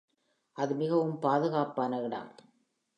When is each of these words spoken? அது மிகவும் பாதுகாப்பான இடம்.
அது 0.57 0.75
மிகவும் 0.75 1.19
பாதுகாப்பான 1.19 2.01
இடம். 2.01 2.31